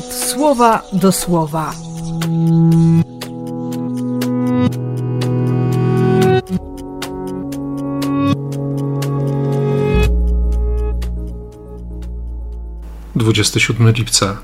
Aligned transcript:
słowa 0.00 0.82
do 0.92 1.12
słowa. 1.12 1.74
Dwudziesty 13.16 13.60
siódmy 13.60 13.92
lipca, 13.92 14.38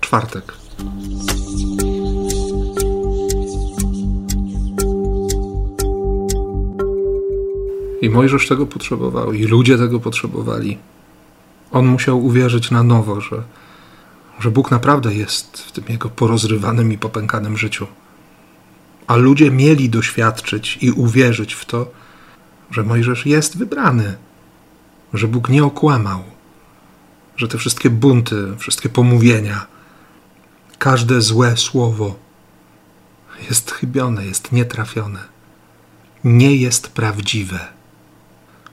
czwartek. 0.00 0.54
I 8.02 8.10
Mojżesz 8.10 8.48
tego 8.48 8.66
potrzebował, 8.66 9.32
i 9.32 9.44
ludzie 9.44 9.78
tego 9.78 10.00
potrzebowali. 10.00 10.78
On 11.72 11.86
musiał 11.86 12.24
uwierzyć 12.24 12.70
na 12.70 12.82
nowo, 12.82 13.20
że, 13.20 13.42
że 14.40 14.50
Bóg 14.50 14.70
naprawdę 14.70 15.14
jest 15.14 15.56
w 15.58 15.72
tym 15.72 15.84
jego 15.88 16.10
porozrywanym 16.10 16.92
i 16.92 16.98
popękanym 16.98 17.56
życiu. 17.56 17.86
A 19.06 19.16
ludzie 19.16 19.50
mieli 19.50 19.90
doświadczyć 19.90 20.78
i 20.80 20.90
uwierzyć 20.90 21.54
w 21.54 21.64
to, 21.64 21.90
że 22.70 22.82
Mojżesz 22.82 23.26
jest 23.26 23.58
wybrany, 23.58 24.16
że 25.14 25.28
Bóg 25.28 25.48
nie 25.48 25.64
okłamał, 25.64 26.24
że 27.36 27.48
te 27.48 27.58
wszystkie 27.58 27.90
bunty, 27.90 28.56
wszystkie 28.58 28.88
pomówienia, 28.88 29.66
każde 30.78 31.20
złe 31.20 31.56
słowo 31.56 32.18
jest 33.48 33.70
chybione, 33.70 34.26
jest 34.26 34.52
nietrafione, 34.52 35.20
nie 36.24 36.56
jest 36.56 36.88
prawdziwe 36.88 37.82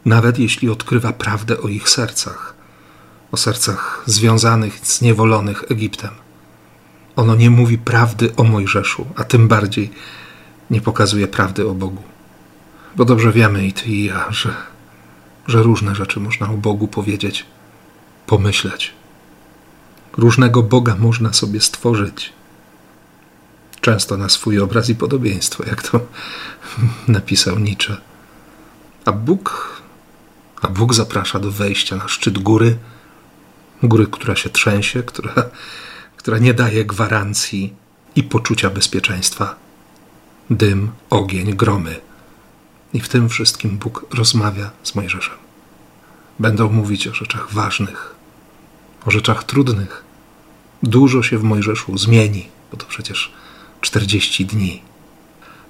nawet 0.06 0.40
jeśli 0.40 0.70
odkrywa 0.70 1.14
prawdę 1.14 1.62
o 1.62 1.68
ich 1.68 1.90
sercach, 1.90 2.54
o 3.32 3.38
sercach 3.38 4.04
związanych, 4.06 4.80
zniewolonych 4.86 5.64
Egiptem. 5.72 6.12
Ono 7.16 7.36
nie 7.36 7.50
mówi 7.50 7.78
prawdy 7.78 8.36
o 8.36 8.44
Mojżeszu, 8.44 9.06
a 9.16 9.24
tym 9.24 9.48
bardziej 9.48 9.92
nie 10.70 10.82
pokazuje 10.82 11.28
prawdy 11.28 11.68
o 11.68 11.74
Bogu. 11.74 12.04
Bo 12.96 13.06
dobrze 13.06 13.32
wiemy 13.32 13.68
i 13.68 13.74
ty 13.74 13.90
i 13.90 14.04
ja, 14.06 14.26
że, 14.30 14.54
że 15.48 15.64
różne 15.64 15.96
rzeczy 15.96 16.20
można 16.20 16.50
o 16.50 16.58
Bogu 16.58 16.88
powiedzieć, 16.88 17.46
pomyśleć. 18.26 18.94
Różnego 20.18 20.64
Boga 20.64 20.96
można 20.96 21.34
sobie 21.34 21.62
stworzyć. 21.62 22.34
Często 23.82 24.18
na 24.18 24.30
swój 24.30 24.60
obraz 24.60 24.90
i 24.90 24.96
podobieństwo, 24.96 25.64
jak 25.68 25.84
to 25.84 26.00
napisał 27.08 27.60
Nietzsche. 27.60 27.98
A 29.06 29.12
Bóg 29.12 29.80
a 30.62 30.68
Bóg 30.68 30.94
zaprasza 30.94 31.40
do 31.40 31.52
wejścia 31.52 31.96
na 31.96 32.08
szczyt 32.08 32.40
góry, 32.40 32.78
góry, 33.84 34.08
która 34.08 34.36
się 34.36 34.50
trzęsie, 34.50 35.04
która, 35.04 35.34
która 36.18 36.38
nie 36.38 36.54
daje 36.54 36.86
gwarancji 36.86 37.74
i 38.16 38.24
poczucia 38.24 38.70
bezpieczeństwa. 38.70 39.56
Dym, 40.50 40.92
ogień, 41.10 41.54
gromy. 41.54 42.02
I 42.94 43.00
w 43.00 43.10
tym 43.10 43.30
wszystkim 43.30 43.78
Bóg 43.78 44.06
rozmawia 44.14 44.72
z 44.84 44.96
Mojżeszem. 44.96 45.36
Będą 46.40 46.70
mówić 46.70 47.08
o 47.08 47.14
rzeczach 47.14 47.54
ważnych, 47.54 48.16
o 49.06 49.12
rzeczach 49.12 49.44
trudnych. 49.44 50.04
Dużo 50.84 51.24
się 51.24 51.38
w 51.38 51.44
Mojżeszu 51.44 51.98
zmieni, 51.98 52.50
bo 52.72 52.78
to 52.78 52.86
przecież 52.86 53.34
40 53.82 54.46
dni. 54.46 54.82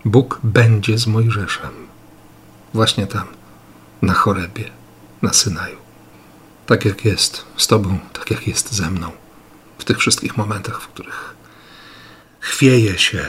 Bóg 0.05 0.39
będzie 0.43 0.97
z 0.97 1.07
Mojżeszem. 1.07 1.71
Właśnie 2.73 3.07
tam, 3.07 3.27
na 4.01 4.13
chorebie 4.13 4.79
na 5.21 5.33
Synaju. 5.33 5.77
Tak 6.69 6.85
jak 6.85 7.05
jest 7.05 7.45
z 7.57 7.67
Tobą, 7.67 7.99
tak 8.13 8.31
jak 8.31 8.47
jest 8.47 8.73
ze 8.73 8.89
mną. 8.89 9.11
W 9.77 9.83
tych 9.83 9.97
wszystkich 9.97 10.37
momentach, 10.37 10.81
w 10.81 10.87
których 10.87 11.35
chwieje 12.39 12.97
się 12.97 13.25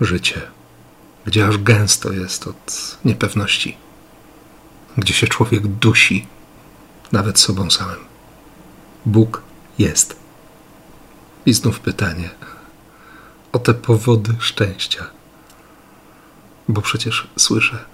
życie, 0.00 0.40
gdzie 1.26 1.46
aż 1.46 1.58
gęsto 1.58 2.12
jest 2.12 2.46
od 2.46 2.98
niepewności, 3.04 3.76
gdzie 4.98 5.14
się 5.14 5.26
człowiek 5.26 5.66
dusi, 5.66 6.26
nawet 7.12 7.38
sobą 7.38 7.70
samym. 7.70 8.04
Bóg 9.06 9.42
jest. 9.78 10.16
I 11.46 11.52
znów 11.52 11.80
pytanie 11.80 12.30
o 13.52 13.58
te 13.58 13.74
powody 13.74 14.34
szczęścia. 14.38 15.06
Bo 16.68 16.82
przecież 16.82 17.28
słyszę, 17.38 17.84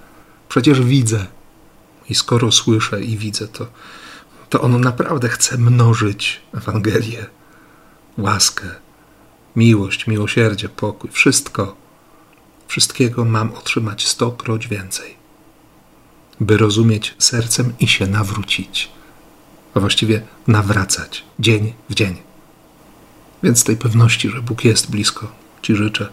przecież 0.48 0.80
widzę, 0.80 1.26
i 2.08 2.14
skoro 2.14 2.52
słyszę 2.52 3.02
i 3.02 3.16
widzę 3.16 3.48
to, 3.48 3.66
to 4.52 4.60
ono 4.60 4.78
naprawdę 4.78 5.28
chce 5.28 5.58
mnożyć 5.58 6.40
Ewangelię, 6.54 7.26
łaskę, 8.18 8.68
miłość, 9.56 10.06
miłosierdzie, 10.06 10.68
pokój, 10.68 11.10
wszystko. 11.10 11.76
Wszystkiego 12.68 13.24
mam 13.24 13.52
otrzymać 13.54 14.06
stokroć 14.06 14.68
więcej, 14.68 15.16
by 16.40 16.56
rozumieć 16.56 17.14
sercem 17.18 17.72
i 17.80 17.88
się 17.88 18.06
nawrócić, 18.06 18.90
a 19.74 19.80
właściwie 19.80 20.22
nawracać 20.46 21.24
dzień 21.38 21.72
w 21.88 21.94
dzień. 21.94 22.16
Więc 23.42 23.64
tej 23.64 23.76
pewności, 23.76 24.30
że 24.30 24.42
Bóg 24.42 24.64
jest 24.64 24.90
blisko, 24.90 25.32
Ci 25.62 25.76
życzę 25.76 26.08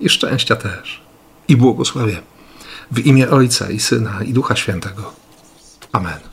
i 0.00 0.08
szczęścia 0.08 0.56
też, 0.56 1.02
i 1.48 1.56
błogosławię. 1.56 2.22
W 2.90 2.98
imię 2.98 3.30
Ojca 3.30 3.70
i 3.70 3.80
Syna 3.80 4.22
i 4.22 4.32
Ducha 4.32 4.56
Świętego. 4.56 5.14
Amen. 5.92 6.31